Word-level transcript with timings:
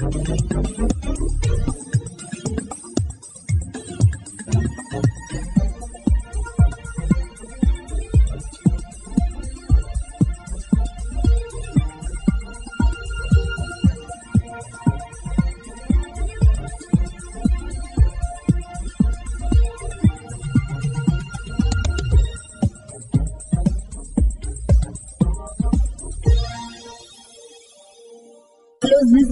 Los 0.00 1.77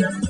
Los 0.00 0.29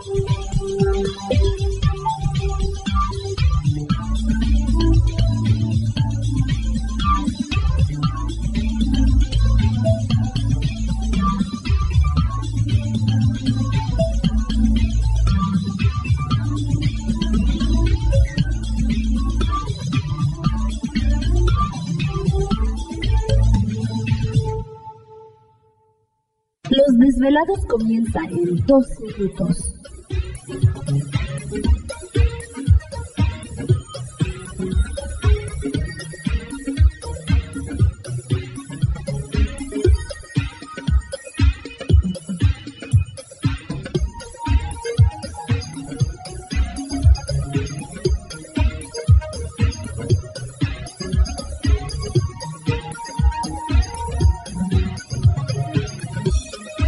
Desvelados 27.21 27.63
comienza 27.67 28.19
en 28.31 28.65
2 28.65 28.85
minutos. 29.01 29.75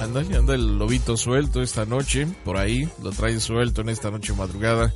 Anda, 0.00 0.20
anda 0.20 0.54
el 0.54 0.78
lobito 0.78 1.16
suelto 1.16 1.62
esta 1.62 1.84
noche, 1.84 2.26
por 2.44 2.56
ahí, 2.56 2.88
lo 3.02 3.10
traen 3.10 3.40
suelto 3.40 3.82
en 3.82 3.90
esta 3.90 4.10
noche 4.10 4.32
madrugada. 4.32 4.92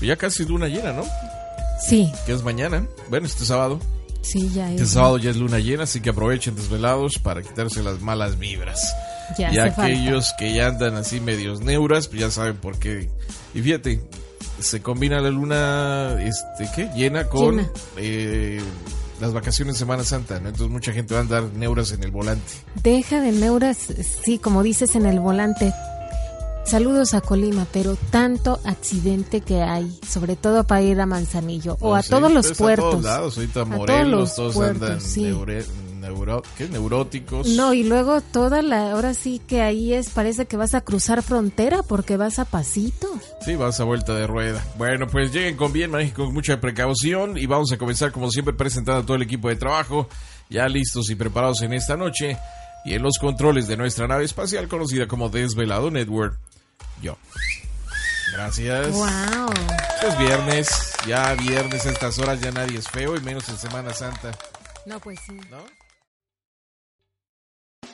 Ya 0.00 0.16
casi 0.16 0.44
luna 0.44 0.66
llena, 0.68 0.92
¿no? 0.92 1.04
Sí. 1.86 2.10
Que 2.24 2.32
es 2.32 2.42
mañana, 2.42 2.86
bueno, 3.10 3.26
este 3.26 3.44
sábado. 3.44 3.78
Sí, 4.22 4.50
ya 4.54 4.66
es. 4.72 4.80
Este 4.80 4.86
sábado 4.94 5.18
ya 5.18 5.30
es 5.30 5.36
luna 5.36 5.58
llena, 5.58 5.84
así 5.84 6.00
que 6.00 6.10
aprovechen 6.10 6.56
desvelados 6.56 7.18
para 7.18 7.42
quitarse 7.42 7.82
las 7.82 8.00
malas 8.00 8.38
vibras. 8.38 8.94
Ya 9.38 9.52
y 9.52 9.58
aquellos 9.58 10.32
que 10.38 10.54
ya 10.54 10.68
andan 10.68 10.94
así 10.96 11.20
medios 11.20 11.60
neuras, 11.60 12.08
pues 12.08 12.20
ya 12.20 12.30
saben 12.30 12.56
por 12.56 12.78
qué. 12.78 13.10
Y 13.54 13.60
fíjate, 13.60 14.00
se 14.58 14.80
combina 14.82 15.20
la 15.20 15.30
luna, 15.30 16.16
este, 16.20 16.68
¿qué? 16.74 16.90
Llena 16.96 17.28
con 17.28 17.56
Llena. 17.56 17.70
eh, 17.98 18.60
las 19.20 19.32
vacaciones 19.32 19.74
de 19.74 19.78
Semana 19.78 20.04
Santa, 20.04 20.38
¿no? 20.40 20.48
Entonces 20.48 20.70
mucha 20.70 20.92
gente 20.92 21.14
va 21.14 21.20
a 21.20 21.22
andar 21.22 21.44
neuras 21.54 21.92
en 21.92 22.02
el 22.04 22.10
volante. 22.10 22.52
Deja 22.82 23.20
de 23.20 23.32
neuras, 23.32 23.78
sí, 24.24 24.38
como 24.38 24.62
dices 24.62 24.94
en 24.96 25.06
el 25.06 25.20
volante. 25.20 25.72
Saludos 26.64 27.14
a 27.14 27.20
Colima, 27.20 27.64
pero 27.72 27.96
tanto 28.10 28.58
accidente 28.64 29.40
que 29.40 29.62
hay, 29.62 29.96
sobre 30.08 30.34
todo 30.34 30.64
para 30.64 30.82
ir 30.82 31.00
a 31.00 31.06
Manzanillo 31.06 31.76
o 31.80 31.90
No 31.90 31.94
a 31.94 32.02
todos 32.02 32.32
los 32.32 32.46
pues, 32.48 32.58
puertos. 32.58 32.86
A 32.86 32.90
todos 32.90 33.04
lados, 33.04 33.36
ahorita 33.36 33.64
todos 33.64 34.06
los 34.08 34.34
todos, 34.34 34.54
puertos, 34.54 34.82
andan 34.82 35.00
sí. 35.00 35.22
neure- 35.22 35.64
neuro- 36.08 36.42
¿qué? 36.56 36.68
neuróticos. 36.68 37.46
No, 37.48 37.72
y 37.74 37.82
luego 37.84 38.20
toda 38.20 38.62
la, 38.62 38.92
ahora 38.92 39.14
sí 39.14 39.40
que 39.46 39.62
ahí 39.62 39.92
es, 39.94 40.10
parece 40.10 40.46
que 40.46 40.56
vas 40.56 40.74
a 40.74 40.80
cruzar 40.80 41.22
frontera 41.22 41.82
porque 41.82 42.16
vas 42.16 42.38
a 42.38 42.44
pasito. 42.44 43.08
Sí, 43.44 43.54
vas 43.56 43.78
a 43.80 43.84
vuelta 43.84 44.14
de 44.14 44.26
rueda. 44.26 44.64
Bueno, 44.78 45.06
pues 45.06 45.32
lleguen 45.32 45.56
con 45.56 45.72
bien, 45.72 45.90
manejen 45.90 46.14
con 46.14 46.32
mucha 46.34 46.60
precaución 46.60 47.36
y 47.36 47.46
vamos 47.46 47.70
a 47.72 47.78
comenzar 47.78 48.12
como 48.12 48.30
siempre 48.30 48.54
presentando 48.54 49.00
a 49.02 49.06
todo 49.06 49.16
el 49.16 49.22
equipo 49.22 49.48
de 49.48 49.56
trabajo, 49.56 50.08
ya 50.48 50.66
listos 50.68 51.10
y 51.10 51.14
preparados 51.14 51.62
en 51.62 51.72
esta 51.72 51.96
noche 51.96 52.36
y 52.84 52.94
en 52.94 53.02
los 53.02 53.18
controles 53.18 53.66
de 53.66 53.76
nuestra 53.76 54.06
nave 54.06 54.24
espacial 54.24 54.68
conocida 54.68 55.06
como 55.08 55.28
Desvelado 55.28 55.90
Network. 55.90 56.38
Yo. 57.02 57.16
Gracias. 58.32 58.90
Wow. 58.92 59.06
Es 60.06 60.18
viernes, 60.18 60.92
ya 61.06 61.34
viernes 61.34 61.86
a 61.86 61.90
estas 61.90 62.18
horas 62.18 62.40
ya 62.40 62.50
nadie 62.50 62.78
es 62.78 62.88
feo 62.88 63.16
y 63.16 63.20
menos 63.20 63.48
en 63.48 63.56
Semana 63.56 63.92
Santa, 63.94 64.32
No, 64.84 65.00
pues 65.00 65.18
sí. 65.26 65.32
¿no? 65.50 65.58